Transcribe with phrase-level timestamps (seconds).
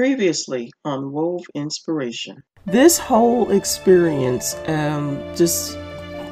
[0.00, 2.42] Previously on Wove Inspiration.
[2.64, 5.76] This whole experience, um, just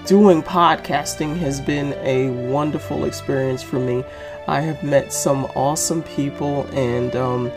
[0.07, 4.05] doing podcasting, has been a wonderful experience for me.
[4.47, 7.53] I have met some awesome people, and um,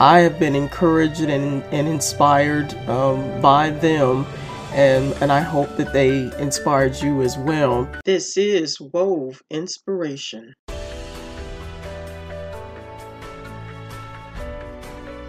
[0.00, 4.26] I have been encouraged and, and inspired um, by them.
[4.74, 7.88] And, and I hope that they inspired you as well.
[8.04, 10.52] This is Wove Inspiration.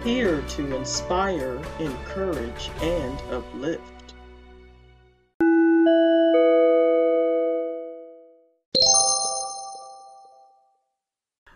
[0.06, 3.82] Here to inspire, encourage, and uplift.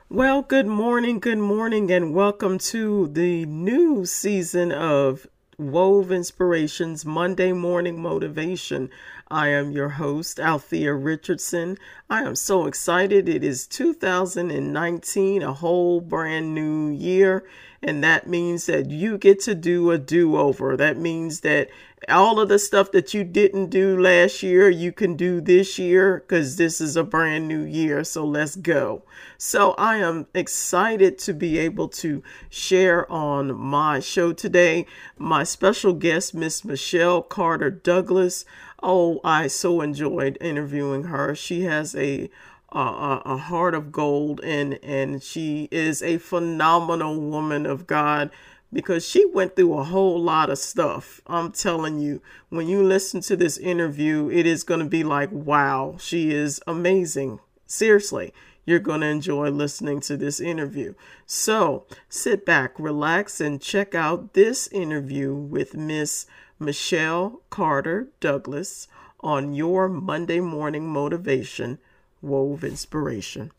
[0.09, 7.53] Well, good morning, good morning, and welcome to the new season of Wove Inspirations Monday
[7.53, 8.91] Morning Motivation.
[9.31, 11.79] I am your host, Althea Richardson.
[12.09, 13.29] I am so excited.
[13.29, 17.45] It is 2019, a whole brand new year,
[17.81, 20.77] and that means that you get to do a do over.
[20.77, 21.69] That means that
[22.09, 26.25] all of the stuff that you didn't do last year, you can do this year
[26.27, 28.03] because this is a brand new year.
[28.05, 29.03] So let's go.
[29.39, 34.87] So I am excited to be able to share on my show today.
[35.19, 38.45] My special guest, Miss Michelle Carter Douglass.
[38.83, 41.35] Oh, I so enjoyed interviewing her.
[41.35, 42.31] She has a
[42.73, 48.31] a, a heart of gold and and she is a phenomenal woman of God
[48.73, 51.21] because she went through a whole lot of stuff.
[51.27, 55.31] I'm telling you, when you listen to this interview, it is going to be like,
[55.33, 57.41] wow, she is amazing.
[57.67, 58.33] Seriously,
[58.65, 60.95] you're going to enjoy listening to this interview.
[61.27, 66.27] So sit back, relax, and check out this interview with Miss
[66.63, 68.87] Michelle Carter Douglass
[69.21, 71.79] on your Monday morning motivation
[72.21, 73.51] wove inspiration.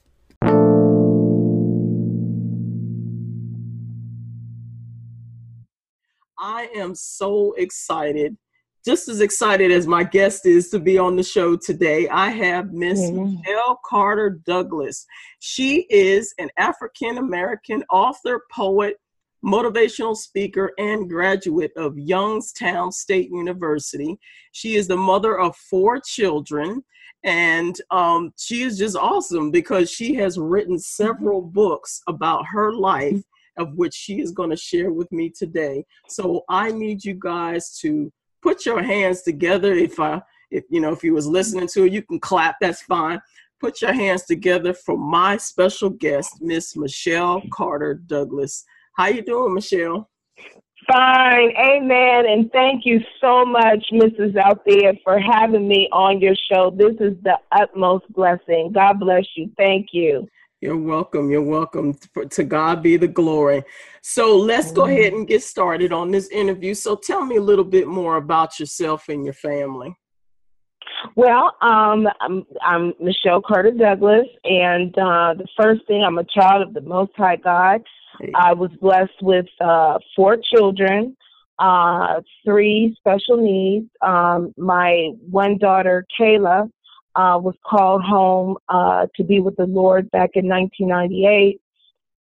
[6.37, 8.37] I am so excited,
[8.85, 12.07] just as excited as my guest is to be on the show today.
[12.07, 13.37] I have Miss mm-hmm.
[13.37, 15.07] Michelle Carter Douglass.
[15.39, 19.00] She is an African American author, poet,
[19.43, 24.17] motivational speaker, and graduate of Youngstown State University.
[24.51, 26.83] She is the mother of four children
[27.23, 33.21] and um, she is just awesome because she has written several books about her life
[33.57, 35.85] of which she is going to share with me today.
[36.07, 39.73] So i need you guys to put your hands together.
[39.73, 42.81] If i if you know if you was listening to it you can clap that's
[42.83, 43.21] fine.
[43.59, 48.63] Put your hands together for my special guest miss michelle carter douglass
[48.93, 50.09] how you doing michelle
[50.87, 51.51] Fine.
[51.57, 52.25] Amen.
[52.27, 54.35] And thank you so much, Mrs.
[54.35, 56.71] Althea, for having me on your show.
[56.71, 58.71] This is the utmost blessing.
[58.73, 59.51] God bless you.
[59.57, 60.27] Thank you.
[60.59, 61.29] You're welcome.
[61.29, 61.95] You're welcome.
[62.29, 63.63] To God be the glory.
[64.01, 66.73] So let's go ahead and get started on this interview.
[66.73, 69.95] So tell me a little bit more about yourself and your family.
[71.15, 76.67] Well, um, I'm, I'm Michelle Carter Douglass, and uh, the first thing, I'm a child
[76.67, 77.81] of the Most High God.
[78.35, 81.17] I was blessed with uh, four children,
[81.59, 83.89] uh, three special needs.
[84.01, 86.69] Um, my one daughter, Kayla,
[87.15, 91.61] uh, was called home uh, to be with the Lord back in 1998.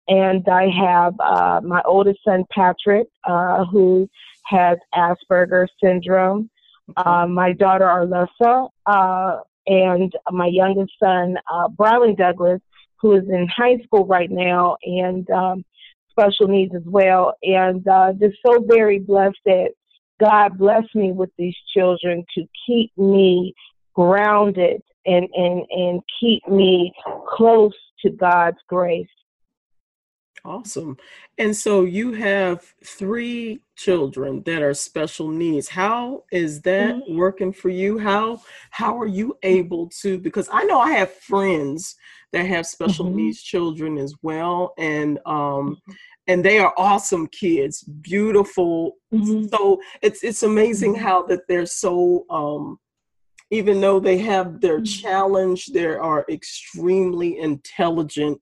[0.09, 4.09] And I have uh, my oldest son, Patrick, uh, who
[4.45, 6.51] has Asperger's syndrome.
[6.97, 8.69] My daughter, Arlessa,
[9.67, 11.69] and my youngest son, uh,
[12.17, 12.61] Douglas,
[13.01, 14.77] who is in high school right now.
[14.85, 15.65] And um,
[16.11, 17.35] special needs as well.
[17.43, 19.71] And uh, just so very blessed that
[20.21, 23.55] God blessed me with these children to keep me
[23.95, 26.93] grounded and, and, and keep me
[27.29, 27.75] close
[28.05, 29.09] to God's grace.
[30.45, 30.97] Awesome.
[31.39, 35.69] And so you have three children that are special needs.
[35.69, 37.17] How is that mm-hmm.
[37.17, 37.99] working for you?
[37.99, 41.97] How how are you able to because I know I have friends
[42.33, 43.17] that have special mm-hmm.
[43.17, 45.93] needs children as well and um mm-hmm
[46.31, 49.47] and they are awesome kids beautiful mm-hmm.
[49.49, 51.03] so it's it's amazing mm-hmm.
[51.03, 52.79] how that they're so um
[53.51, 54.85] even though they have their mm-hmm.
[54.85, 58.41] challenge they are extremely intelligent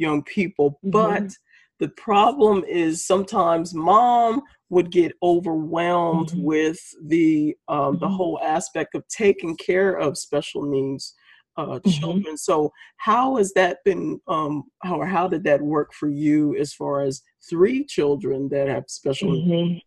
[0.00, 0.90] young people mm-hmm.
[0.90, 1.32] but
[1.78, 6.42] the problem is sometimes mom would get overwhelmed mm-hmm.
[6.42, 8.14] with the um, the mm-hmm.
[8.14, 11.14] whole aspect of taking care of special needs
[11.56, 11.90] uh, mm-hmm.
[11.90, 12.36] children.
[12.36, 14.20] So how has that been?
[14.28, 18.68] Um, how or how did that work for you as far as three children that
[18.68, 19.50] have special mm-hmm.
[19.50, 19.84] needs?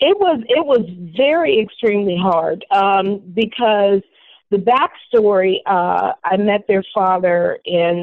[0.00, 4.00] It was it was very extremely hard um, because
[4.50, 5.58] the backstory.
[5.66, 8.02] Uh, I met their father in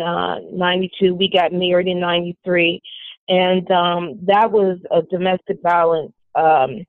[0.54, 1.12] '92.
[1.12, 2.82] Uh, we got married in '93.
[3.30, 6.86] and um, that was a domestic violence um,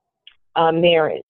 [0.57, 1.23] uh, marriage.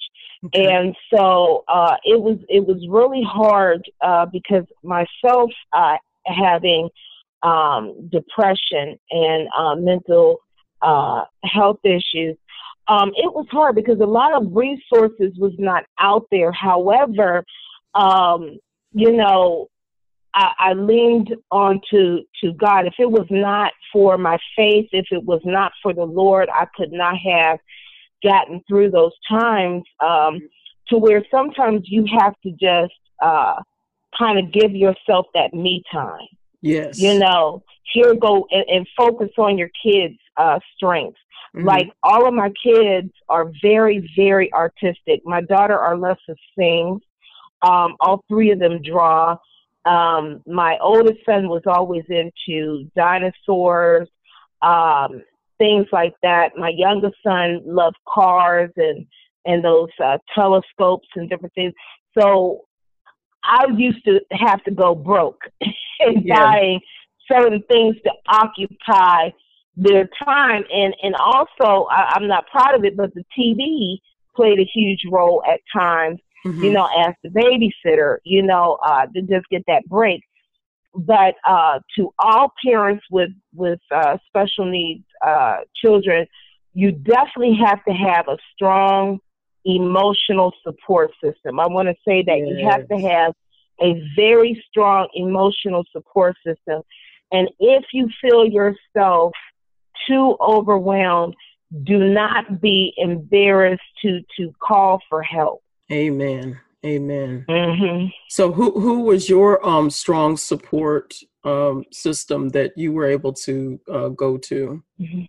[0.47, 0.73] Okay.
[0.73, 5.97] And so uh, it was it was really hard uh, because myself uh,
[6.27, 6.89] having
[7.43, 10.41] um, depression and uh, mental
[10.83, 12.37] uh, health issues,
[12.87, 16.53] um, it was hard because a lot of resources was not out there.
[16.53, 17.45] However,
[17.95, 18.59] um,
[18.93, 19.69] you know,
[20.35, 22.87] I, I leaned on to, to God.
[22.87, 26.67] If it was not for my faith, if it was not for the Lord, I
[26.77, 27.59] could not have
[28.23, 30.41] gotten through those times um,
[30.89, 33.55] to where sometimes you have to just uh,
[34.19, 36.27] kind of give yourself that me time.
[36.61, 37.01] Yes.
[37.01, 37.63] You know,
[37.93, 41.19] here go and, and focus on your kids' uh, strengths.
[41.57, 41.67] Mm-hmm.
[41.67, 45.23] Like all of my kids are very, very artistic.
[45.25, 47.01] My daughter Arlessa sings.
[47.63, 49.37] Um, all three of them draw.
[49.85, 54.09] Um, my oldest son was always into dinosaurs,
[54.63, 55.23] um,
[55.57, 56.57] things like that.
[56.57, 59.07] My youngest son loved cars and
[59.47, 61.73] and those uh, telescopes and different things.
[62.19, 62.67] So
[63.43, 65.41] I used to have to go broke
[66.01, 66.35] and yeah.
[66.35, 66.81] buying
[67.31, 69.31] certain things to occupy
[69.77, 73.99] their time and and also I, I'm not proud of it, but the TV
[74.35, 76.21] played a huge role at times.
[76.47, 76.65] Mm-hmm.
[76.65, 80.23] You know, as the babysitter, you know, uh, to just get that break.
[80.95, 86.27] But uh, to all parents with with uh, special needs uh, children,
[86.75, 89.19] you definitely have to have a strong
[89.65, 91.61] emotional support system.
[91.61, 92.49] I want to say that yes.
[92.49, 93.35] you have to have
[93.81, 96.83] a very strong emotional support system.
[97.31, 99.33] And if you feel yourself
[100.09, 101.35] too overwhelmed,
[101.85, 105.63] do not be embarrassed to to call for help.
[105.91, 106.61] Amen.
[106.85, 107.45] Amen.
[107.49, 108.07] Mm-hmm.
[108.29, 111.15] So, who who was your um strong support
[111.45, 114.83] um system that you were able to uh, go to?
[115.01, 115.23] Mm-hmm.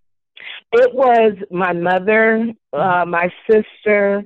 [0.73, 4.23] It was my mother, uh, my sister.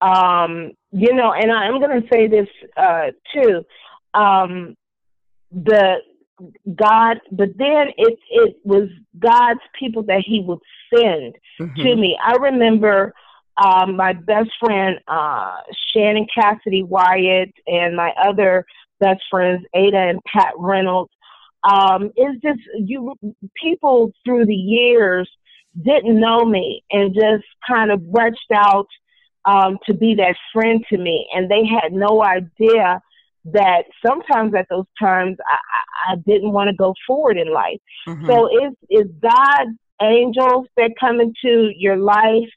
[0.00, 3.64] Um, you know, and I'm going to say this uh, too.
[4.14, 4.76] Um,
[5.52, 5.98] the
[6.74, 8.88] God, but then it it was
[9.18, 10.58] God's people that He would
[10.94, 11.82] send mm-hmm.
[11.82, 12.18] to me.
[12.22, 13.14] I remember
[13.62, 15.56] um, my best friend uh,
[15.92, 18.64] Shannon Cassidy Wyatt and my other
[19.00, 21.10] best friends Ada and Pat Reynolds.
[21.68, 23.14] Um, it's just you
[23.60, 25.28] people through the years
[25.82, 28.86] didn't know me and just kind of reached out
[29.44, 33.00] um, to be that friend to me, and they had no idea
[33.52, 37.80] that sometimes at those times I, I didn't want to go forward in life.
[38.08, 38.26] Mm-hmm.
[38.26, 42.50] So it's, it's God's angels that come into your life.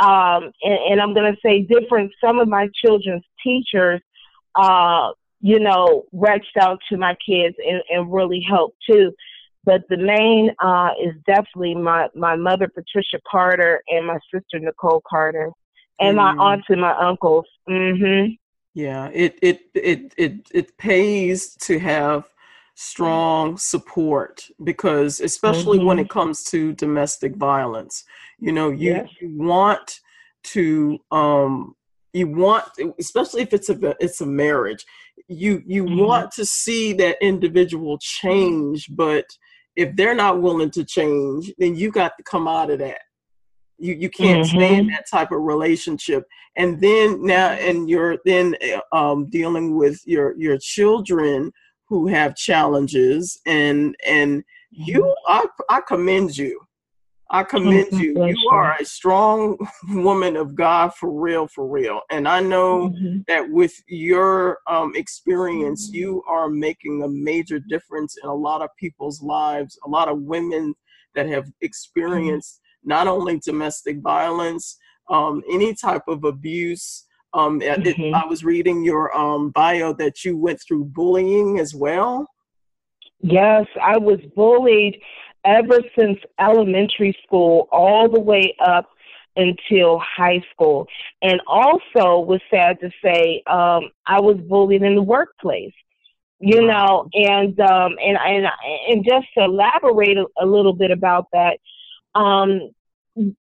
[0.00, 4.00] Um, and, and I'm going to say different, some of my children's teachers,
[4.54, 5.10] uh,
[5.40, 9.12] you know, reached out to my kids and, and really helped too.
[9.64, 15.02] But the main uh, is definitely my, my mother, Patricia Carter, and my sister, Nicole
[15.08, 15.50] Carter,
[15.98, 16.38] and mm-hmm.
[16.38, 17.44] my aunts and my uncles.
[17.68, 18.32] Mm-hmm.
[18.72, 22.24] Yeah, it it it it it pays to have
[22.82, 25.86] strong support because especially mm-hmm.
[25.86, 28.04] when it comes to domestic violence,
[28.38, 29.08] you know, you, yes.
[29.20, 30.00] you want
[30.44, 31.76] to um
[32.14, 32.64] you want
[32.98, 34.86] especially if it's a it's a marriage
[35.28, 36.00] you you mm-hmm.
[36.00, 39.26] want to see that individual change but
[39.76, 43.02] if they're not willing to change then you got to come out of that
[43.76, 44.56] you you can't mm-hmm.
[44.56, 46.24] stay in that type of relationship
[46.56, 48.56] and then now and you're then
[48.92, 51.52] um, dealing with your your children
[51.90, 55.46] who have challenges and and you mm-hmm.
[55.68, 56.60] I, I commend you
[57.32, 58.26] I commend you.
[58.26, 59.56] You are a strong
[59.88, 62.00] woman of God for real, for real.
[62.10, 63.18] And I know mm-hmm.
[63.28, 65.96] that with your um, experience, mm-hmm.
[65.96, 70.22] you are making a major difference in a lot of people's lives, a lot of
[70.22, 70.74] women
[71.14, 71.64] that have mm-hmm.
[71.64, 74.76] experienced not only domestic violence,
[75.08, 77.06] um, any type of abuse.
[77.32, 77.86] Um, mm-hmm.
[77.86, 82.26] it, I was reading your um, bio that you went through bullying as well.
[83.20, 85.00] Yes, I was bullied
[85.44, 88.90] ever since elementary school all the way up
[89.36, 90.86] until high school.
[91.22, 95.72] And also was sad to say, um, I was bullied in the workplace.
[96.42, 98.46] You know, and um and and
[98.88, 101.58] and just to elaborate a, a little bit about that,
[102.14, 102.70] um,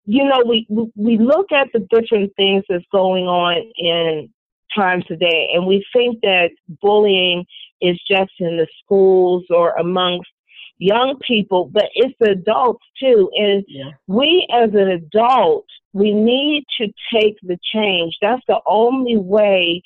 [0.06, 4.28] you know, we we look at the different things that's going on in
[4.75, 6.50] times today, and we think that
[6.83, 7.45] bullying
[7.80, 10.30] is just in the schools or amongst
[10.78, 13.30] young people, but it's adults too.
[13.35, 13.90] And yeah.
[14.06, 18.16] we as an adult, we need to take the change.
[18.21, 19.83] That's the only way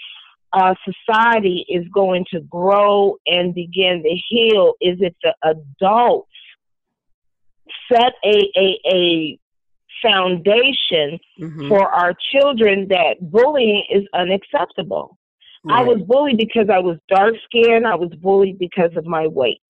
[0.53, 6.29] uh, society is going to grow and begin to heal is if the adults
[7.93, 9.39] set a a, a
[10.03, 11.69] foundation Mhm.
[11.69, 15.17] for our children that bullying is unacceptable.
[15.69, 17.87] I was bullied because I was dark skinned.
[17.87, 19.61] I was bullied because of my weight.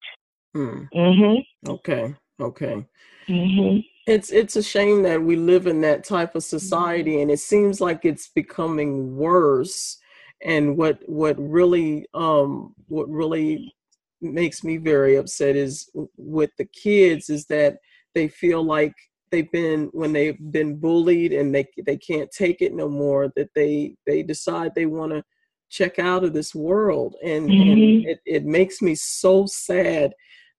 [0.57, 0.89] Mm.
[0.95, 1.47] Mhm.
[1.69, 2.15] Okay.
[2.41, 2.87] Okay.
[3.29, 3.85] Mhm.
[4.07, 7.81] It's it's a shame that we live in that type of society, and it seems
[7.81, 9.99] like it's becoming worse.
[10.43, 13.73] And what what really um what really
[14.21, 17.79] makes me very upset is with the kids is that
[18.15, 18.95] they feel like
[19.31, 23.51] they've been when they've been bullied and they they can't take it no more that
[23.55, 25.23] they they decide they want to
[25.71, 27.73] check out of this world and, Mhm.
[27.73, 30.13] and it, it makes me so sad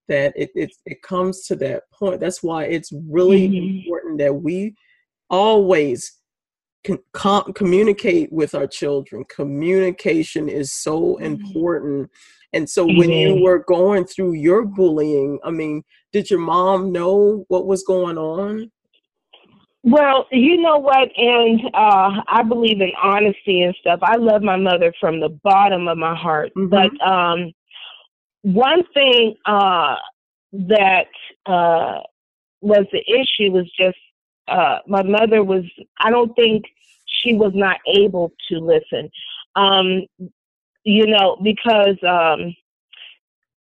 [0.08, 3.76] that it, it it comes to that point that's why it's really Mhm.
[3.76, 4.74] important that we
[5.28, 6.18] always
[6.84, 11.26] can com- communicate with our children communication is so Mhm.
[11.26, 12.10] important
[12.52, 13.42] and so when you Mhm.
[13.42, 15.82] were going through your bullying i mean
[16.12, 18.70] did your mom know what was going on
[19.84, 23.98] Well, you know what, and uh, I believe in honesty and stuff.
[24.02, 26.70] I love my mother from the bottom of my heart, Mhm.
[26.70, 27.52] but um,
[28.42, 29.96] one thing uh,
[30.52, 31.08] that
[31.46, 32.00] uh,
[32.60, 33.98] was the issue was just
[34.48, 35.64] uh, my mother was.
[36.00, 36.64] I don't think
[37.06, 39.10] she was not able to listen.
[39.56, 40.02] Um,
[40.84, 42.54] you know, because um,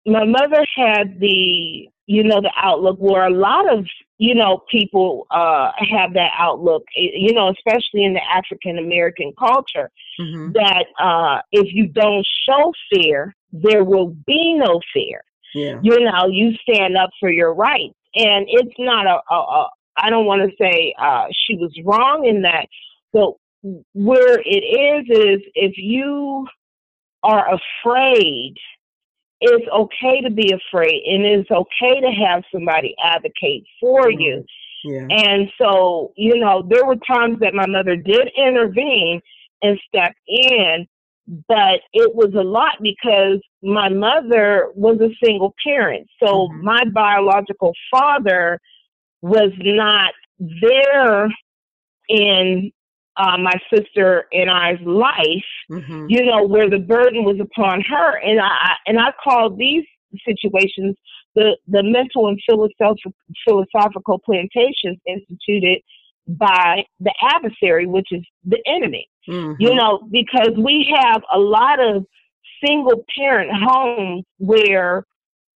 [0.07, 3.87] my mother had the you know the outlook where a lot of
[4.19, 9.33] you know people uh have that outlook eh, you know especially in the african american
[9.39, 10.51] culture mm-hmm.
[10.51, 15.23] that uh if you don't show fear there will be no fear.
[15.55, 15.81] Yeah.
[15.83, 17.95] You know you stand up for your rights.
[18.15, 22.25] And it's not a, a, a i don't want to say uh she was wrong
[22.25, 22.67] in that
[23.13, 23.35] but
[23.93, 26.47] where it is is if you
[27.23, 28.55] are afraid
[29.43, 34.21] it's okay to be afraid and it's okay to have somebody advocate for Mhm.
[34.21, 34.45] you
[34.85, 39.21] yeah and so you know there were times that my mother did intervene
[39.63, 40.87] and step in
[41.49, 46.63] but it was a lot because my mother was a single parent so Mhm.
[46.63, 48.59] my biological father
[49.23, 51.29] was not there
[52.09, 52.73] in
[53.21, 56.07] uh, my sister and I's life mm-hmm.
[56.09, 58.19] you know, where the burden was upon her.
[58.19, 59.85] And I and I call these
[60.27, 60.97] situations
[61.35, 63.13] the the mental and philosophical
[63.47, 65.81] philosophical plantations instituted
[66.27, 69.09] by the adversary, which is the enemy.
[69.29, 69.61] Mm-hmm.
[69.61, 72.05] You know, because we have a lot of
[72.65, 75.05] single parent homes where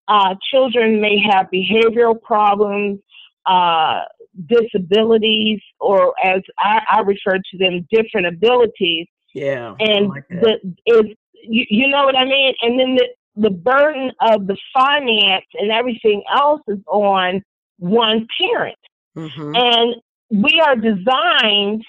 [0.06, 3.00] uh, children may have behavioral problems,
[3.46, 4.02] uh,
[4.46, 11.06] disabilities, or as I, I refer to them, different abilities yeah and like the is
[11.42, 12.54] you, you know what I mean?
[12.62, 17.42] And then the the burden of the finance and everything else is on
[17.78, 18.78] one parent.
[19.16, 19.56] Mhm.
[19.56, 19.96] And
[20.30, 21.84] we are designed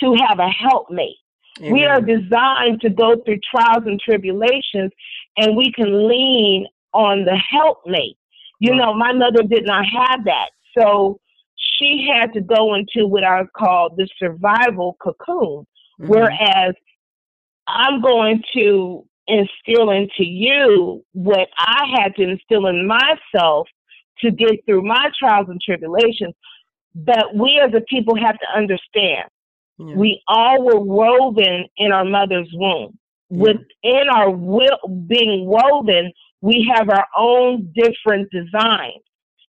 [0.00, 1.16] to have a helpmate.
[1.60, 4.90] We are designed to go through trials and tribulations
[5.36, 8.16] and we can lean on the helpmate.
[8.60, 8.78] You Right.
[8.78, 10.50] know, my mother did not have that.
[10.76, 11.20] So
[11.80, 15.66] she had to go into what I call the survival cocoon
[16.00, 16.08] Mhm.
[16.08, 16.74] whereas
[17.66, 23.68] I'm going to instill into you what I had to instill in myself
[24.20, 26.34] to get through my trials and tribulations.
[26.94, 29.28] But we as a people have to understand
[29.78, 29.94] Yeah.
[29.94, 32.98] we all were woven in our mother's womb.
[33.30, 33.38] Yeah.
[33.42, 39.02] Within our will being woven, we have our own different designs.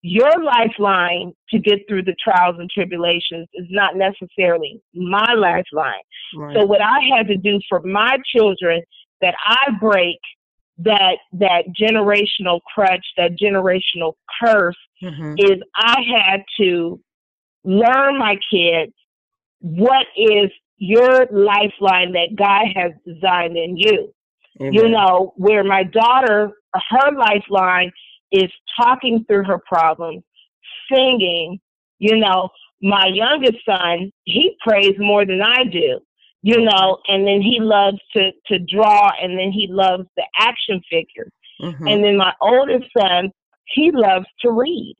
[0.05, 5.93] Your lifeline to get through the trials and tribulations is not necessarily my lifeline.
[6.36, 6.57] right.
[6.57, 8.81] So what I had to do for my children
[9.22, 10.19] that I break
[10.79, 15.36] that that generational crutch, that generational curse Mhm.
[15.38, 17.00] is I had to
[17.63, 18.93] learn my kids
[19.62, 24.13] what is your lifeline that God has designed in you.
[24.60, 26.51] You know, where my daughter,
[26.89, 27.91] her lifeline
[28.34, 30.24] is talking through her problems,
[30.92, 31.60] singing.
[32.00, 32.50] You know,
[32.82, 36.00] my youngest son, he prays more than I do.
[36.46, 40.82] You know, and then he loves to to draw, and then he loves the action
[40.90, 41.32] figures.
[41.62, 41.90] Mhm.
[41.90, 43.32] And then my oldest son,
[43.68, 44.98] he loves to read.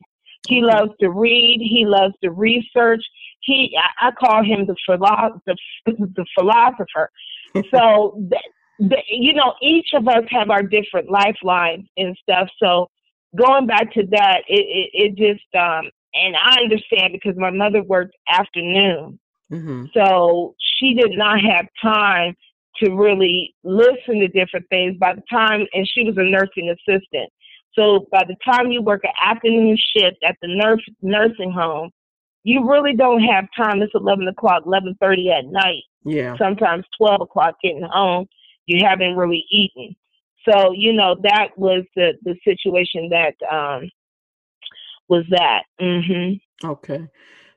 [0.48, 0.74] He Okay.
[0.74, 1.60] loves to read.
[1.60, 3.02] He loves to research.
[3.40, 7.10] He, I, I call him the philo- the, the philosopher.
[7.74, 12.48] So, th- th- you know, each of us have our different lifelines and stuff.
[12.62, 12.88] So,
[13.36, 17.82] going back to that, it, it, it just, um, and I understand because my mother
[17.82, 19.18] worked afternoon.
[19.50, 19.90] Mhm.
[19.92, 22.34] So she did not have time
[22.82, 27.30] to really listen to different things by the time, and she was a nursing assistant.
[27.74, 31.90] So by the time you work an afternoon shift at the nurse nursing home,
[32.44, 33.82] you really don't have time.
[33.82, 35.82] It's eleven o'clock, eleven thirty at night.
[36.04, 36.36] Yeah.
[36.36, 38.26] Sometimes twelve o'clock getting home.
[38.66, 39.96] You haven't really eaten.
[40.48, 43.88] So you know that was the the situation that um
[45.08, 45.64] was that.
[45.80, 46.40] Mhm.
[46.64, 47.06] Okay.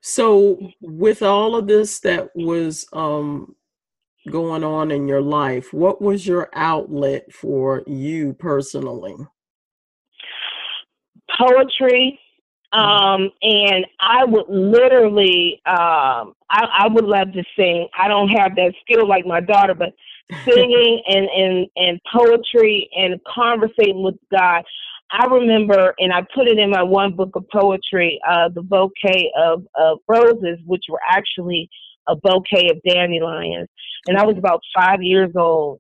[0.02, 3.56] So with all of this that was um
[4.30, 9.16] going on in your life, what was your outlet for you personally?
[11.38, 12.20] Poetry.
[12.74, 17.88] Um, and I would literally, um, I, I would love to sing.
[17.98, 19.94] I don't have that skill like my daughter, but
[20.46, 24.64] singing and, and, and poetry and conversating with God.
[25.10, 29.32] I remember, and I put it in my one book of poetry, uh, the bouquet
[29.38, 31.70] of, of roses, which were actually
[32.10, 33.70] a bouquet of dandelions.
[34.08, 35.80] And I was about five years old.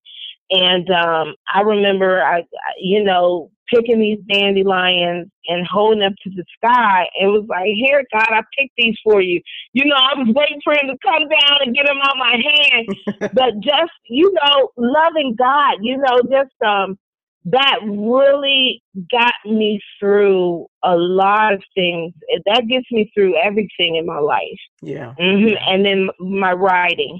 [0.49, 2.43] And um, I remember, I,
[2.79, 7.07] you know, picking these dandelions and holding them to the sky.
[7.19, 9.41] It was like, here, God, I picked these for you.
[9.73, 12.37] You know, I was waiting for him to come down and get them out my
[12.41, 13.31] hand.
[13.33, 16.97] but just, you know, loving God, you know, just um,
[17.45, 18.81] that really
[19.11, 22.13] got me through a lot of things.
[22.45, 24.41] That gets me through everything in my life.
[24.81, 25.13] Yeah.
[25.13, 27.19] hmm And then my writing.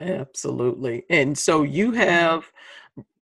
[0.00, 1.04] Absolutely.
[1.10, 2.50] And so you have,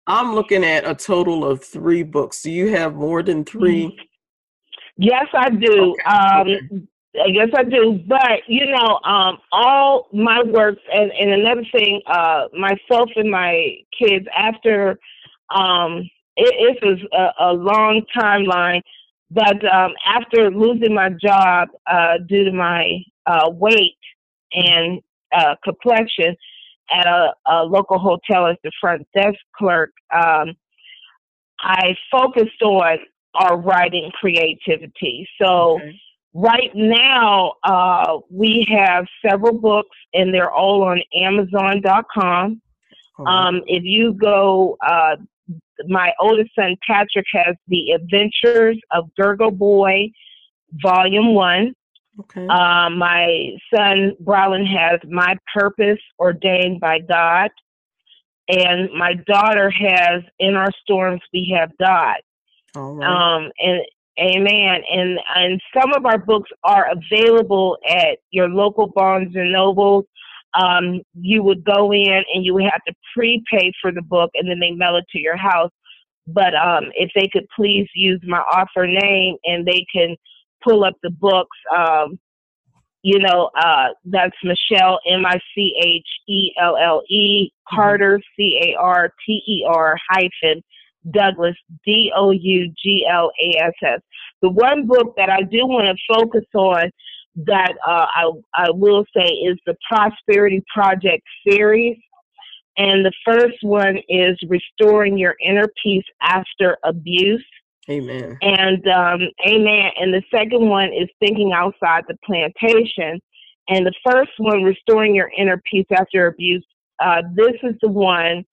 [0.07, 2.43] I'm looking at a total of three books.
[2.43, 3.99] Do you have more than 3
[4.99, 5.95] Yes, I do.
[5.95, 6.87] Okay, Um, okay.
[7.23, 8.01] I guess I do.
[8.07, 13.77] But you know, um, all my works and, and another thing, uh, myself and my
[13.99, 14.99] kids after
[15.55, 18.83] um it, it was a, a long timeline.
[19.31, 23.99] But um after losing my job uh due to my uh weight
[24.53, 25.01] and
[25.33, 26.37] uh complexion
[26.91, 30.55] at a, a local hotel as the front desk clerk, um
[31.61, 32.99] I focused on
[33.35, 35.27] our writing creativity.
[35.41, 36.01] So Okay.
[36.35, 42.61] right now uh, we have several books and they're all on amazon.com
[43.27, 45.17] um, if you go uh,
[45.89, 50.11] my oldest son patrick has the adventures of gergo boy
[50.83, 51.73] volume one
[52.21, 52.47] okay.
[52.47, 57.51] um, my son Brylin has my purpose ordained by god
[58.49, 62.17] and my daughter has in our storms we have god
[62.75, 63.07] All right.
[63.09, 63.83] um, and
[64.19, 64.83] amen.
[64.91, 70.07] And and some of our books are available at your local Barnes and Noble.
[70.59, 74.49] Um, you would go in and you would have to prepay for the book, and
[74.49, 75.71] then they mail it to your house.
[76.27, 80.17] But um, if they could please use my author name and they can
[80.63, 82.19] pull up the books, um,
[83.03, 88.61] you know, uh, that's Michelle M I C H E L L E Carter C
[88.63, 90.63] A R T E R hyphen
[91.13, 94.01] Douglass, D O U G L A S S.
[94.43, 96.91] The one book that I do want to focus on
[97.47, 101.99] that uh, I, I will say is the Prosperity Project series.
[102.79, 107.45] And the first one is Restoring Your Inner Peace After Abuse.
[107.89, 108.37] Amen.
[108.43, 109.91] And um, amen.
[110.01, 113.21] And the second one is Thinking Outside the Plantation.
[113.69, 116.65] And the first one, Restoring Your Inner Peace After Abuse,
[117.01, 118.45] uh, this is the one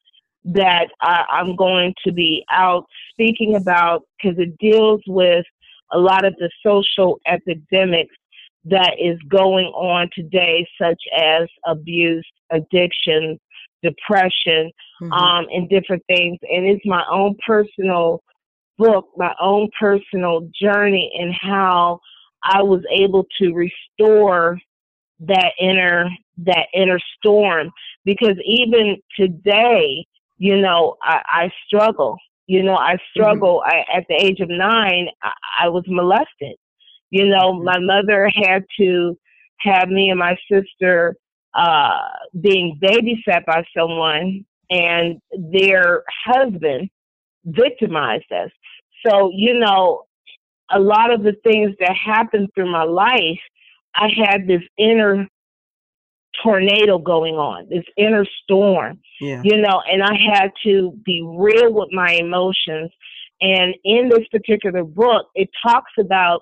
[0.46, 5.46] that I, I'm going to be out speaking about because it deals with
[5.92, 8.16] a lot of the social epidemics
[8.66, 13.40] that is going on today, such as abuse, addiction,
[13.82, 15.12] depression, Mhm.
[15.12, 16.38] um, and different things.
[16.50, 18.22] And it's my own personal
[18.78, 22.00] book, my own personal journey, and how
[22.44, 24.60] I was able to restore
[25.20, 26.10] that inner
[26.46, 27.72] that inner storm.
[28.06, 30.06] Because even today,
[30.38, 32.18] you know, I, I struggle.
[32.48, 33.64] You know, I struggle.
[33.66, 35.32] I, at the age of nine, I,
[35.62, 36.58] I was molested.
[37.12, 37.64] You know, Mhm.
[37.64, 39.18] my mother had to
[39.60, 41.16] have me and my sister
[41.54, 42.08] uh,
[42.42, 46.90] being babysat by someone, and their husband
[47.46, 48.50] victimized us.
[49.06, 50.04] So, you know,
[50.72, 53.40] a lot of the things that happened through my life,
[53.96, 55.28] I had this inner
[56.42, 59.42] tornado going on, this inner storm Yeah.
[59.44, 62.92] you know, and I had to be real with my emotions.
[63.42, 66.42] And in this particular book, it talks about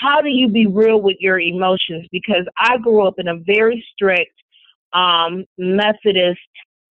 [0.00, 2.06] how do you be real with your emotions?
[2.10, 4.32] Because I grew up in a very strict
[4.92, 6.40] um, Methodist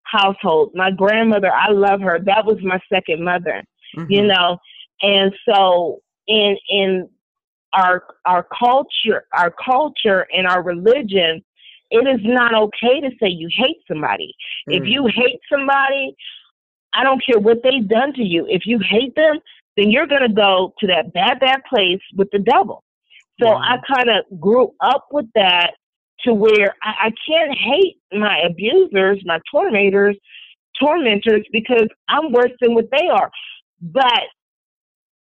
[0.03, 0.71] household.
[0.75, 2.19] My grandmother, I love her.
[2.23, 3.63] That was my second mother,
[4.09, 4.27] you Mhm.
[4.27, 4.57] know.
[5.01, 7.09] And so in in
[7.73, 11.43] our our culture, our culture and our religion,
[11.91, 14.33] it is not okay to say you hate somebody.
[14.67, 14.91] If Mm.
[14.91, 16.15] you hate somebody,
[16.93, 18.45] I don't care what they've done to you.
[18.49, 19.39] If you hate them,
[19.75, 22.83] then you're going to go to that bad, bad place with the devil.
[23.39, 23.49] So.
[23.49, 25.73] I kind of grew up with that
[26.21, 30.17] to where I, I can't hate my abusers, my tormentors,
[30.79, 33.29] tormentors because I'm worse than what they are.
[33.81, 34.23] But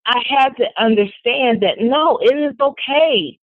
[0.06, 3.38] I had to understand that no, it is okay.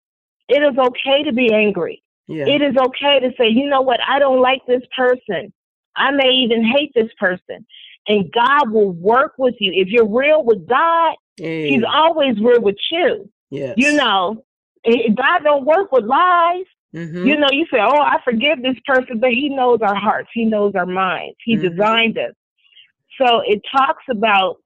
[0.49, 2.03] It is okay to be angry.
[2.29, 2.47] Yeah.
[2.47, 5.53] It is okay to say, you know what, I don't like this person.
[5.97, 7.67] I may even hate this person.
[8.09, 9.73] And God will work with you.
[9.75, 13.29] If you're real with God, Hey, He's always real with you.
[13.51, 13.75] yes.
[13.77, 14.43] You know,
[14.87, 16.65] God don't work with lies.
[16.95, 17.27] Mhm.
[17.27, 20.31] You know, you say, oh, I forgive this person, but He knows our hearts.
[20.33, 21.37] He knows our minds.
[21.45, 21.71] He Mhm.
[21.71, 22.33] designed us.
[23.21, 24.57] So it talks about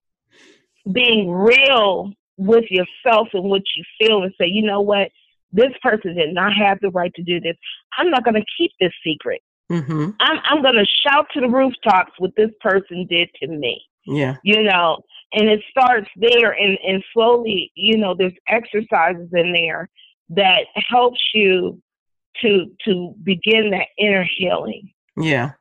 [0.93, 5.11] being real with yourself and what you feel and say, you know what,
[5.53, 7.57] this person did not have the right to do this.
[7.99, 9.43] I'm not going to keep this secret.
[9.71, 10.15] Mhm.
[10.21, 14.37] I'm, I'm going to shout to the rooftops what this person did to me, Yeah.
[14.43, 15.03] you know.
[15.33, 19.89] And it starts there, and, and slowly, you know, there's exercises in there
[20.31, 21.81] that helps you
[22.43, 24.91] to to begin that inner healing.
[25.17, 25.53] Yeah.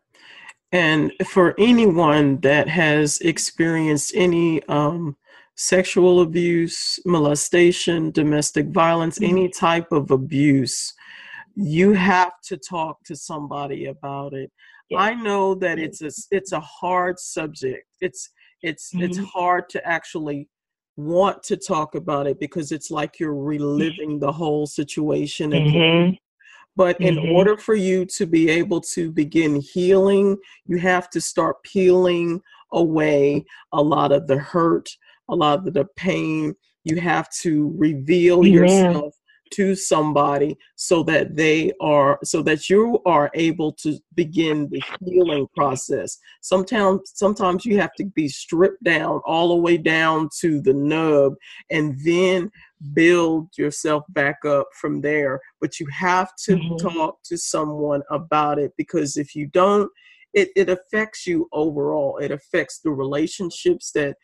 [0.71, 5.17] And for anyone that has experienced any um,
[5.55, 9.29] sexual abuse, molestation, domestic violence, Mhm.
[9.29, 10.93] any type of abuse,
[11.55, 14.51] you have to talk to somebody about it.
[14.89, 14.99] Yes.
[15.01, 17.85] I know that it's a it's a hard subject.
[17.99, 18.29] It's
[18.61, 19.25] it's it's Mhm.
[19.25, 20.47] hard to actually
[20.97, 26.17] want to talk about it because it's like you're reliving the whole situation again.
[26.79, 27.33] But in Mhm.
[27.33, 33.43] order for you to be able to begin healing, you have to start peeling away
[33.73, 34.89] a lot of the hurt,
[35.27, 36.55] a lot of the pain.
[36.85, 38.53] You have to reveal Amen.
[38.53, 39.13] yourself
[39.51, 45.47] to somebody so that they are so that you are able to begin the healing
[45.55, 50.73] process sometimes sometimes you have to be stripped down all the way down to the
[50.73, 51.33] nub
[51.71, 52.51] and then
[52.93, 56.93] build yourself back up from there but you have to Mhm.
[56.93, 59.91] talk to someone about it because if you don't
[60.33, 64.15] it, it affects you overall it affects the relationships that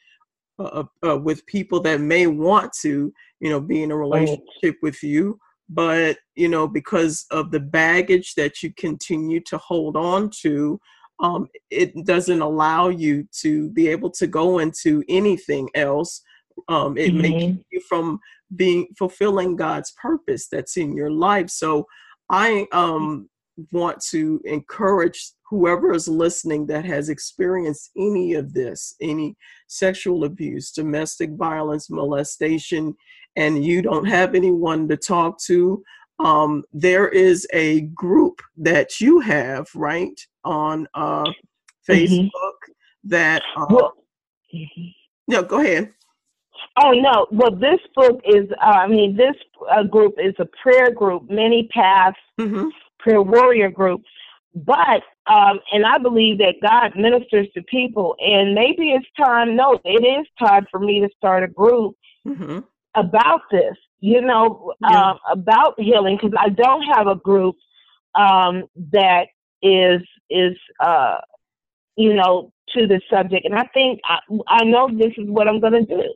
[0.58, 5.04] uh, uh, with people that may want to you know be in a relationship with
[5.04, 5.38] you
[5.68, 10.80] but you know because of the baggage that you continue to hold on to
[11.20, 16.22] um, it doesn't allow you to be able to go into anything else
[16.68, 18.20] um, it may keep you from
[18.56, 21.50] being fulfilling god's purpose that's in your life.
[21.50, 21.88] So
[22.30, 23.30] i um,
[23.72, 29.36] want to encourage whoever is listening that has experienced any of this any
[29.68, 32.94] sexual abuse domestic violence molestation
[33.36, 35.82] and you don't have anyone to talk to
[36.20, 41.30] um, there is a group that you have right on uh,
[41.88, 42.32] facebook
[43.04, 43.94] that uh, Well,
[44.54, 44.94] mhm.
[45.28, 45.94] no go ahead
[46.84, 47.28] Oh no!
[47.32, 48.50] Well, this book is.
[48.62, 49.36] Uh, I mean, this
[49.70, 54.02] uh, group is a prayer group, many paths hmm prayer warrior group.
[54.56, 59.56] But um, and I believe that God ministers to people, and maybe it's time.
[59.56, 62.60] No, it is time for me to start a group hmm
[62.96, 63.76] about this.
[64.00, 65.12] You know, Yeah.
[65.12, 67.56] um, about healing because I don't have a group
[68.16, 69.28] um, that
[69.62, 71.18] is is uh,
[71.98, 75.60] you know to the subject, and I think I, I know this is what I'm
[75.60, 76.14] going to do.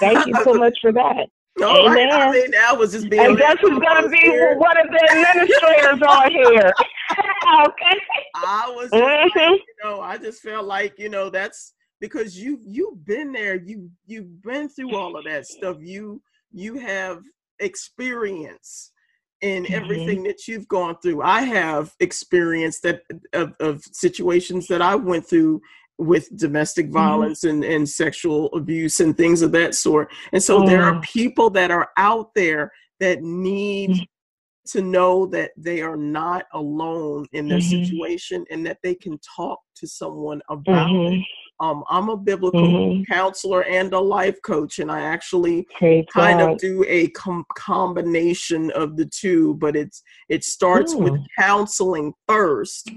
[0.00, 1.28] Thank you so much for that.
[1.62, 2.08] All right.
[2.12, 2.32] I Amen.
[2.32, 3.24] mean, that was just being.
[3.24, 6.72] And guess who's going to be one of the administrators on here?
[7.66, 8.00] okay.
[8.34, 12.58] I was just like, you know, I just felt like, you know, that's because you
[12.66, 15.76] you've been there, you you've been through all of that stuff.
[15.80, 17.22] You you have
[17.60, 18.92] experience
[19.42, 19.70] in Mhm.
[19.72, 21.22] everything that you've gone through.
[21.22, 25.60] I have experience that of, of situations that I went through
[26.02, 30.10] with domestic violence and, and sexual abuse and things of that sort.
[30.32, 31.02] And so there are Mm.
[31.02, 34.06] people that are out there that need Mhm.
[34.68, 37.70] to know that they are not alone in their Mhm.
[37.84, 40.94] situation and that they can talk to someone about it.
[40.94, 41.24] Mhm.
[41.60, 43.06] Um, I'm a biblical Mhm.
[43.08, 46.52] counselor and a life coach, and I actually Praise kind God.
[46.52, 51.24] of do a com- combination of the two, but it's it starts with Mm.
[51.38, 52.90] counseling first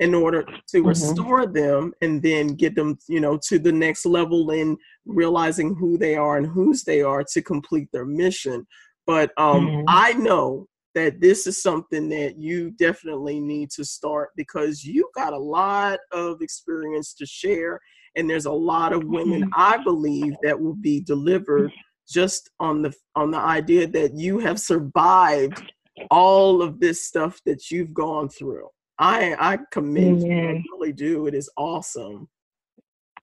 [0.00, 0.88] in order to Mhm.
[0.88, 5.96] restore them and then get them, you know, to the next level in realizing who
[5.96, 8.66] they are and whose they are to complete their mission.
[9.06, 9.84] But um, Mhm.
[9.88, 15.32] I know that this is something that you definitely need to start because you got
[15.32, 17.80] a lot of experience to share
[18.16, 19.50] and there's a lot of women Mhm.
[19.54, 21.70] i believe that will be delivered
[22.08, 25.62] just on the on the idea that you have survived
[26.10, 28.68] all of this stuff that you've gone through
[29.00, 32.28] i i commend you i really do it is awesome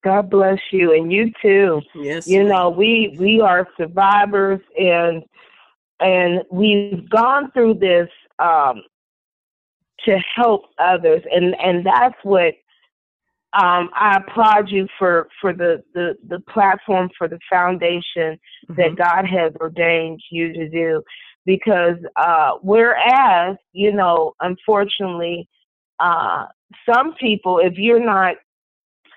[0.03, 1.81] God bless you, and you too.
[1.95, 2.27] Yes.
[2.27, 5.23] You know, we we are survivors, and
[5.99, 8.07] and we've gone through this
[8.39, 8.83] um,
[10.05, 12.53] to help others, and and that's what
[13.53, 18.37] um, I applaud you for for the the the platform for the foundation
[18.69, 18.75] mm-hmm.
[18.77, 21.01] that God has ordained you to do,
[21.45, 25.49] because uh, whereas you know, unfortunately,
[25.99, 26.45] uh,
[26.91, 28.35] some people, if you're not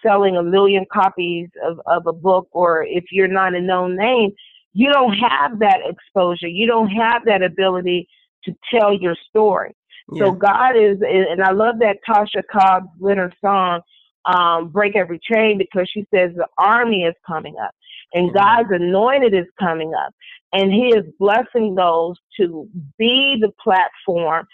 [0.03, 4.31] selling a million copies of, of a book or if you're not a known name,
[4.73, 6.49] you don't have that exposure.
[6.49, 8.09] You don't have that ability
[8.45, 9.75] to tell your story.
[10.13, 10.27] Yeah.
[10.27, 13.81] So God is, and I love that Tasha Cobbs Leonard song,
[14.25, 17.73] um, Break Every Chain, because she says the army is coming up
[18.13, 20.15] and God's anointed is coming up.
[20.53, 24.47] And He is blessing those to be the platform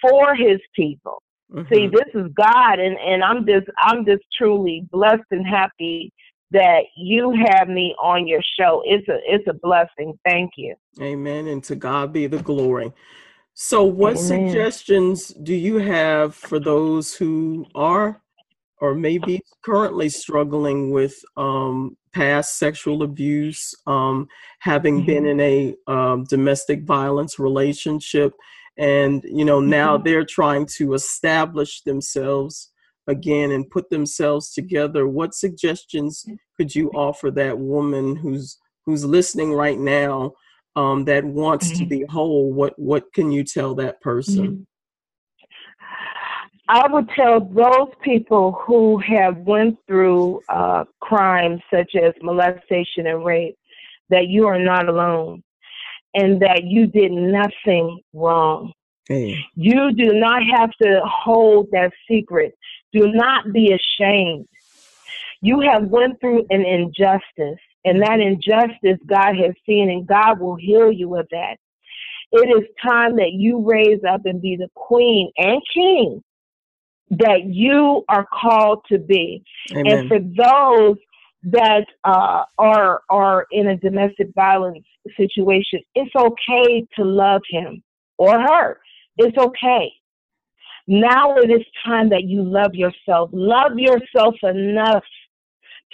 [0.00, 1.22] for His people.
[1.52, 1.72] Mm-hmm.
[1.72, 6.12] See, this is God, and and I'm just I'm just truly blessed and happy
[6.50, 8.82] that you have me on your show.
[8.84, 10.18] It's a it's a blessing.
[10.24, 10.74] Thank you.
[11.00, 11.48] Amen.
[11.48, 12.92] And to God be the glory.
[13.54, 14.48] So, what Amen.
[14.48, 18.20] suggestions do you have for those who are
[18.80, 24.26] or maybe currently struggling with um, past sexual abuse, um,
[24.58, 25.06] having mm-hmm.
[25.06, 28.32] been in a um, domestic violence relationship,
[28.76, 30.04] and you know now mm-hmm.
[30.04, 32.70] they're trying to establish themselves
[33.06, 36.24] again and put themselves together what suggestions
[36.56, 40.32] could you offer that woman who's who's listening right now
[40.76, 41.78] um, that wants mm-hmm.
[41.78, 44.62] to be whole what what can you tell that person mm-hmm.
[46.66, 53.22] I would tell those people who have went through uh, crimes such as molestation and
[53.22, 53.58] rape
[54.08, 55.42] that you are not alone
[56.14, 58.72] and that you did nothing wrong.
[59.08, 59.38] Hey.
[59.54, 62.54] You do not have to hold that secret.
[62.92, 64.48] Do not be ashamed.
[65.40, 70.54] You have went through an injustice, and that injustice God has seen, and God will
[70.54, 71.56] heal you of that.
[72.32, 76.22] It is time that you raise up and be the queen and king
[77.10, 79.44] that you are called to be.
[79.72, 79.86] Amen.
[79.86, 80.96] And for those
[81.44, 84.84] that uh, are are in a domestic violence
[85.16, 87.82] situation, it's okay to love him
[88.18, 88.78] or her.
[89.18, 89.92] It's okay.
[90.86, 93.30] Now it is time that you love yourself.
[93.32, 95.04] Love yourself enough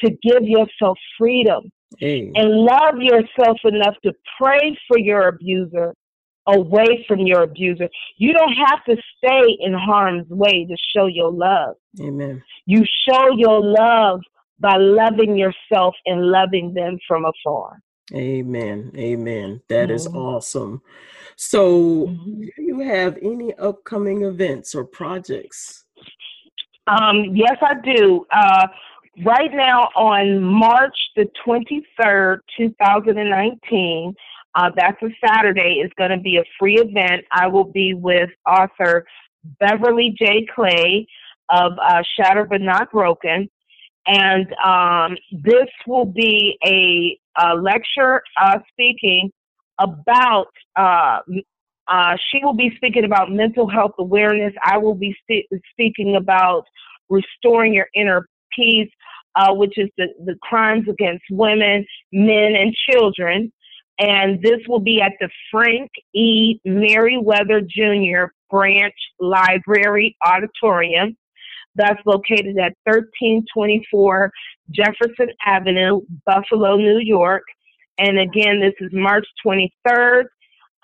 [0.05, 1.71] to give yourself freedom.
[2.35, 5.95] And love yourself enough to pray for your abuser
[6.47, 7.89] away from your abuser.
[8.17, 11.77] You don't have to stay in harm's way to show your love.
[12.01, 12.43] Amen.
[12.67, 14.21] You show your love
[14.61, 17.81] by loving yourself and loving them from afar.
[18.15, 18.93] Amen.
[18.97, 19.61] Amen.
[19.69, 19.95] That mm-hmm.
[19.95, 20.83] is awesome.
[21.37, 22.41] So, mm-hmm.
[22.41, 25.85] do you have any upcoming events or projects?
[26.87, 28.27] Um, yes, I do.
[28.33, 28.67] Uh,
[29.25, 34.15] right now, on March the 23rd, 2019,
[34.57, 37.25] uh, that's a Saturday, is going to be a free event.
[37.31, 39.07] I will be with author
[39.61, 40.47] Beverly J.
[40.53, 41.07] Clay
[41.51, 43.49] of uh, Shattered but Not Broken.
[44.07, 49.31] And um, this will be a, a lecture uh, speaking
[49.79, 51.19] about, uh,
[51.89, 54.53] uh, she will be speaking about mental health awareness.
[54.63, 55.17] I will be
[55.73, 56.65] speaking about
[57.09, 58.91] restoring your inner peace,
[59.37, 63.53] uh, which is the, the crimes against women, men, and children.
[63.99, 66.59] And this will be at the Frank E.
[66.65, 68.33] Merriweather Jr.
[68.51, 71.17] Branch Library Auditorium.
[71.77, 74.31] That's located at 1324
[74.73, 77.43] Jefferson Avenue, Buffalo, New York.
[77.99, 80.25] And again, this is March 23rd,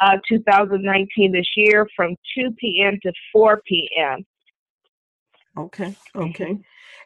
[0.01, 2.99] uh, 2019, this year, from 2 p.m.
[3.03, 4.25] to 4 p.m.
[5.59, 6.59] Okay, okay.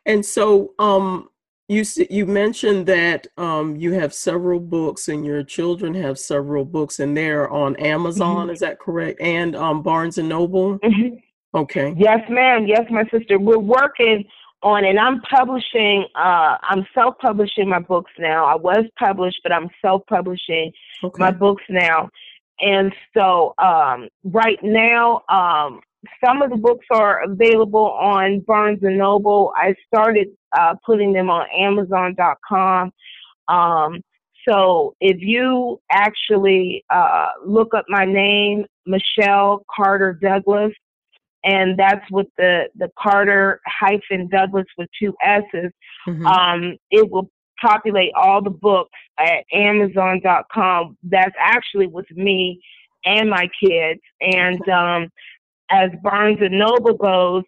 [0.07, 1.29] And so, um,
[1.69, 6.99] you you mentioned that um, you have several books, and your children have several books,
[6.99, 8.47] and they're on Amazon.
[8.47, 8.51] Mm-hmm.
[8.51, 9.21] Is that correct?
[9.21, 10.81] And um, Barnes and Noble.
[10.81, 11.17] Mm-hmm.
[11.55, 11.95] Okay.
[11.97, 12.67] Yes, ma'am.
[12.67, 13.39] Yes, my sister.
[13.39, 14.25] We're working
[14.63, 16.07] on, and I'm publishing.
[16.15, 18.45] Uh, I'm self-publishing my books now.
[18.47, 20.73] I was published, but I'm self-publishing
[21.05, 21.19] okay.
[21.19, 22.09] my books now.
[22.61, 25.81] And so, um, right now, um,
[26.25, 29.53] some of the books are available on Barnes and Noble.
[29.57, 32.93] I started uh, putting them on Amazon.com.
[33.49, 34.01] Um,
[34.49, 40.73] so if you actually uh, look up my name, Michelle Carter Douglass,
[41.45, 45.73] and that's with the the Carter hyphen Douglass with two S's.
[46.07, 46.27] Mm-hmm.
[46.27, 50.97] Um, it will populate all the books at Amazon.com.
[51.03, 52.61] That's actually with me
[53.05, 54.01] and my kids.
[54.21, 55.09] And um,
[55.71, 57.45] as Barnes and Noble goes,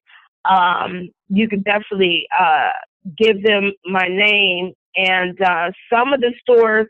[0.48, 2.70] um, you can definitely uh,
[3.16, 4.72] give them my name.
[4.96, 6.88] And uh, some of the stores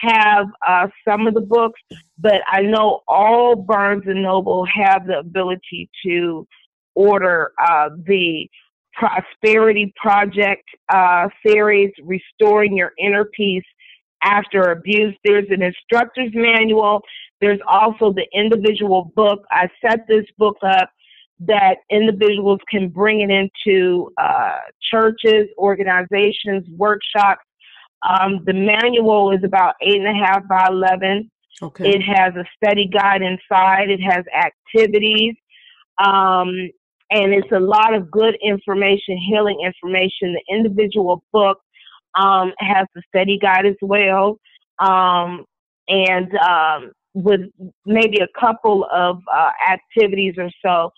[0.00, 1.80] have uh, some of the books,
[2.18, 6.46] but I know all Barnes and Noble have the ability to
[6.94, 8.48] order uh, the
[8.94, 13.64] Prosperity Project uh, series, Restoring Your Inner Peace
[14.22, 15.14] After Abuse.
[15.24, 17.02] There's an instructor's manual.
[17.40, 19.44] There's also the individual book.
[19.52, 20.90] I set this book up
[21.40, 24.58] that individuals can bring it into uh,
[24.90, 27.44] churches, organizations, workshops.
[28.02, 31.30] Um, the manual is about eight and a half by 11.
[31.60, 31.90] Okay.
[31.90, 33.90] It has a study guide inside.
[33.90, 35.34] It has activities.
[35.98, 36.70] Um,
[37.10, 40.34] and it's a lot of good information, healing information.
[40.34, 41.58] The individual book
[42.14, 44.38] um, has the study guide as well.
[44.78, 45.44] Um,
[45.88, 47.40] and um, with
[47.84, 50.92] maybe a couple of uh, activities or so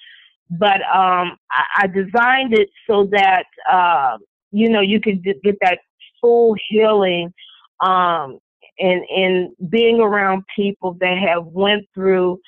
[0.51, 4.19] but um, I, I, designed it so that uh,
[4.51, 5.79] you know you could get that
[6.21, 7.33] full healing
[7.81, 8.39] um,
[8.79, 12.41] and and being around people that have went through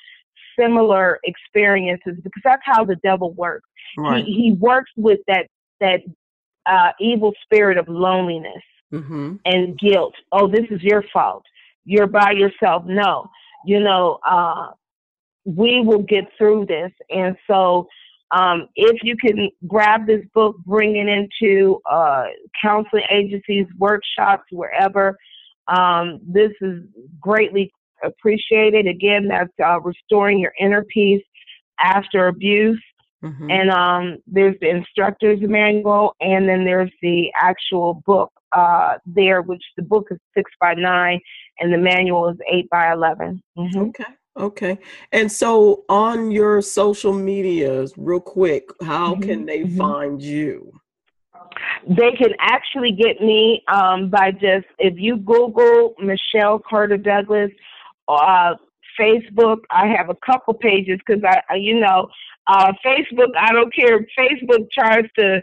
[0.59, 3.67] similar experiences because that's how the devil works.
[3.97, 4.23] Right.
[4.25, 5.47] He, he works with that
[5.79, 6.01] that
[6.65, 9.35] uh, evil spirit of loneliness mm-hmm.
[9.45, 10.13] and guilt.
[10.31, 11.43] Oh, this is your fault.
[11.85, 12.83] You're by yourself.
[12.85, 13.29] No,
[13.65, 14.71] you know, uh,
[15.45, 16.91] we will get through this.
[17.09, 17.87] And so,
[18.33, 22.25] um, if you can grab this book, bring it into uh,
[22.61, 25.15] counseling agencies, workshops, wherever,
[25.67, 26.83] um, this is
[27.19, 27.71] greatly
[28.03, 28.87] appreciated.
[28.87, 31.23] Again, that's uh, restoring your inner peace
[31.79, 32.81] after abuse.
[33.23, 33.51] Mm-hmm.
[33.51, 39.63] And um, there's the instructor's manual, and then there's the actual book uh, there, which
[39.77, 41.21] the book is six by nine,
[41.59, 43.79] and the manual is eight by 11 mm-hmm.
[43.79, 44.05] Okay.
[44.37, 44.79] Okay.
[45.11, 49.21] And so on your social medias, real quick, how mm-hmm.
[49.21, 49.77] can they mm-hmm.
[49.77, 50.71] find you?
[51.87, 57.51] They can actually get me um, by just, if you Google Michelle Carter Douglass,
[58.07, 58.55] uh,
[58.99, 62.07] Facebook, I have a couple pages because I, you know,
[62.47, 63.99] uh, Facebook, I don't care.
[64.17, 65.41] Facebook tries to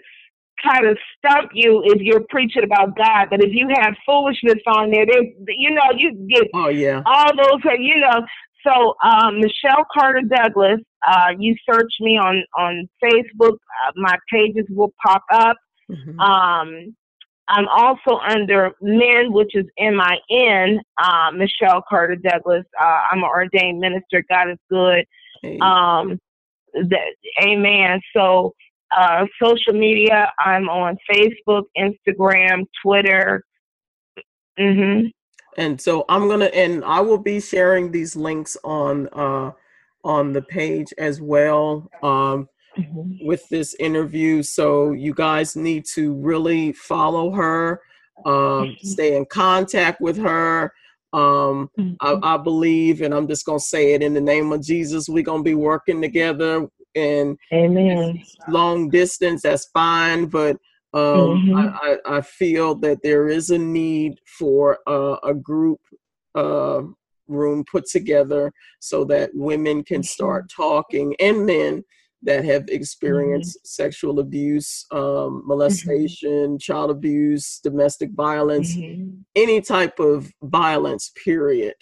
[0.62, 4.90] kind of stump you if you're preaching about God, but if you have foolishness on
[4.90, 8.24] there, then you know, you get oh yeah all those, you know.
[8.66, 14.66] So um, Michelle Carter Douglass, uh, you search me on on Facebook, uh, my pages
[14.70, 15.56] will pop up.
[15.90, 16.20] Mm-hmm.
[16.20, 16.94] Um,
[17.48, 22.64] I'm also under Men, which is M I N, uh, Michelle Carter Douglass.
[22.80, 24.24] Uh, I'm an ordained minister.
[24.30, 25.04] God is good.
[25.60, 26.18] Um,
[26.74, 28.00] that, amen.
[28.14, 28.54] So,
[28.96, 33.42] uh, social media, I'm on Facebook, Instagram, Twitter.
[34.58, 35.06] Mm-hmm.
[35.56, 39.52] And so I'm gonna, and I will be sharing these links on uh,
[40.04, 41.90] on the page as well.
[42.02, 43.26] Um, mm-hmm.
[43.26, 44.42] with this interview.
[44.42, 47.80] So you guys need to really follow her,
[48.24, 48.86] um, mm-hmm.
[48.86, 50.72] stay in contact with her.
[51.12, 51.94] Um, mm-hmm.
[52.00, 55.24] I, I, believe, and I'm just gonna say it in the name of Jesus, we're
[55.24, 58.22] gonna be working together and Amen.
[58.48, 59.42] long distance.
[59.42, 60.56] That's fine, but
[60.92, 61.56] um, mm-hmm.
[61.56, 65.78] I, I, I, feel that there is a need for uh, a group
[66.34, 66.82] uh,
[67.28, 71.84] room put together so that women can start talking and men
[72.22, 73.66] that have experienced mm-hmm.
[73.66, 75.48] sexual abuse, um, mm-hmm.
[75.48, 76.56] molestation, mm-hmm.
[76.58, 79.10] child abuse, domestic violence, mm-hmm.
[79.36, 81.12] any type of violence.
[81.24, 81.74] Period.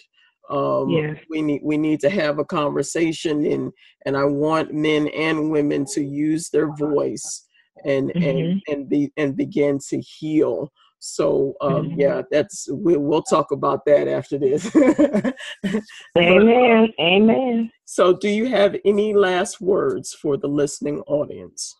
[0.49, 1.17] Um, yes.
[1.29, 3.71] We need we need to have a conversation, and
[4.05, 7.45] and I want men and women to use their voice
[7.85, 8.71] and and mm-hmm.
[8.71, 10.71] and be and begin to heal.
[10.99, 11.99] So um, mm-hmm.
[11.99, 14.73] yeah, that's we, will talk about that after this.
[16.17, 16.93] Amen.
[16.97, 17.71] But, Amen.
[17.85, 21.75] So, do you have any last words for the listening audience?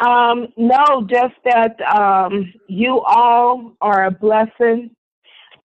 [0.00, 4.90] Um, no, just that um, you all are a blessing.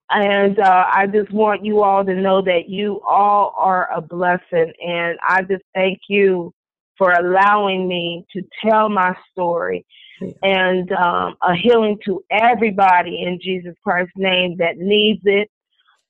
[0.09, 4.73] And uh, I just want you all to know that you all are a blessing.
[4.85, 6.53] And I just thank you
[7.01, 9.83] for allowing me to tell my story
[10.43, 15.49] and um, a healing to everybody in Jesus Christ's name that needs it.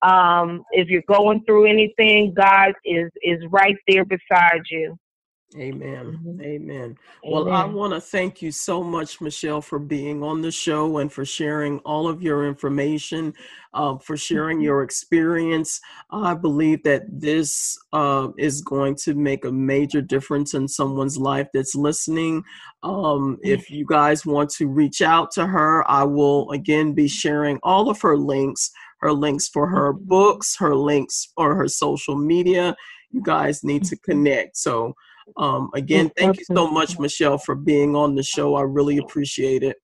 [0.01, 4.97] Um, if you're going through anything, God is is right there beside you.
[5.57, 6.17] Amen.
[6.23, 6.41] Mm-hmm.
[6.41, 6.97] Amen.
[7.23, 7.53] Well, Amen.
[7.53, 11.25] I want to thank you so much, Michelle, for being on the show and for
[11.25, 13.33] sharing all of your information,
[13.73, 14.65] uh, for sharing mm-hmm.
[14.65, 15.81] your experience.
[16.09, 21.49] I believe that this uh, is going to make a major difference in someone's life
[21.53, 22.43] that's listening.
[22.81, 27.59] Um, if you guys want to reach out to her, I will again be sharing
[27.63, 28.71] all of her links
[29.01, 30.05] her links for her mm-hmm.
[30.05, 32.75] books, her links or her social media.
[33.11, 34.57] You guys need to connect.
[34.57, 34.95] So,
[35.37, 38.55] um, again, thank you so much, Michelle, for being on the show.
[38.55, 39.77] I really appreciate it.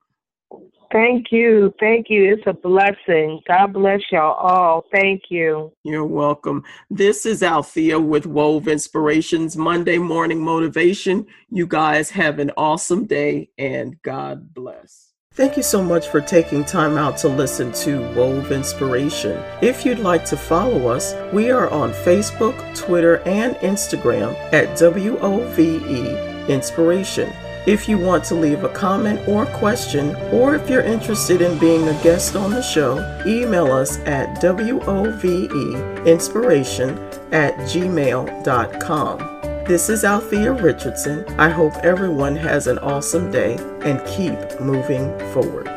[0.92, 1.74] Thank you.
[1.80, 2.34] Thank you.
[2.34, 3.42] It's a blessing.
[3.48, 4.86] God bless y'all all.
[4.92, 5.72] Thank you.
[5.84, 6.64] You're welcome.
[6.90, 11.26] This is Althea with Wove Inspirations Monday Morning Motivation.
[11.50, 15.07] You guys have an awesome day and God bless.
[15.38, 19.40] Thank you so much for taking time out to listen to Wove Inspiration.
[19.62, 26.50] If you'd like to follow us, we are on Facebook, Twitter, and Instagram at WOVE
[26.50, 27.32] Inspiration.
[27.68, 31.88] If you want to leave a comment or question, or if you're interested in being
[31.88, 36.98] a guest on the show, email us at woveinspiration
[37.32, 39.37] at gmail.com.
[39.68, 41.26] This is Althea Richardson.
[41.38, 45.68] I hope everyone has an awesome day and keep moving forward.